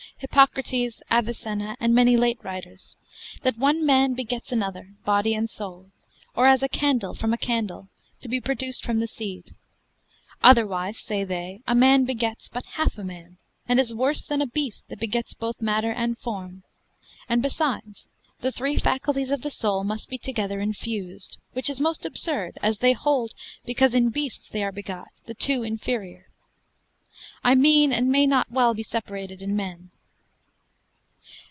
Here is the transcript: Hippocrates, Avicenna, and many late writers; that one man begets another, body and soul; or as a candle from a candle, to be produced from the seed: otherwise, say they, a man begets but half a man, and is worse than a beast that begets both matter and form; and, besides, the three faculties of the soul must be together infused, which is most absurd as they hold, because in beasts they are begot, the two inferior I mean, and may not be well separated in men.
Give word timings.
Hippocrates, 0.17 1.01
Avicenna, 1.09 1.75
and 1.79 1.95
many 1.95 2.15
late 2.15 2.37
writers; 2.43 2.95
that 3.41 3.57
one 3.57 3.83
man 3.83 4.13
begets 4.13 4.51
another, 4.51 4.93
body 5.03 5.33
and 5.33 5.49
soul; 5.49 5.89
or 6.35 6.45
as 6.45 6.61
a 6.61 6.69
candle 6.69 7.15
from 7.15 7.33
a 7.33 7.39
candle, 7.39 7.87
to 8.21 8.27
be 8.29 8.39
produced 8.39 8.85
from 8.85 8.99
the 8.99 9.07
seed: 9.07 9.55
otherwise, 10.43 10.99
say 10.99 11.23
they, 11.23 11.61
a 11.67 11.73
man 11.73 12.05
begets 12.05 12.49
but 12.49 12.67
half 12.73 12.99
a 12.99 13.03
man, 13.03 13.37
and 13.67 13.79
is 13.79 13.95
worse 13.95 14.23
than 14.23 14.43
a 14.43 14.45
beast 14.45 14.87
that 14.89 14.99
begets 14.99 15.33
both 15.33 15.59
matter 15.59 15.89
and 15.91 16.19
form; 16.19 16.61
and, 17.27 17.41
besides, 17.41 18.07
the 18.41 18.51
three 18.51 18.77
faculties 18.77 19.31
of 19.31 19.41
the 19.41 19.49
soul 19.49 19.83
must 19.83 20.07
be 20.07 20.19
together 20.19 20.59
infused, 20.59 21.39
which 21.53 21.67
is 21.67 21.81
most 21.81 22.05
absurd 22.05 22.59
as 22.61 22.77
they 22.77 22.93
hold, 22.93 23.33
because 23.65 23.95
in 23.95 24.09
beasts 24.09 24.49
they 24.49 24.63
are 24.63 24.71
begot, 24.71 25.07
the 25.25 25.33
two 25.33 25.63
inferior 25.63 26.27
I 27.43 27.55
mean, 27.55 27.91
and 27.91 28.11
may 28.11 28.27
not 28.27 28.49
be 28.49 28.55
well 28.55 28.75
separated 28.83 29.41
in 29.41 29.55
men. 29.55 29.89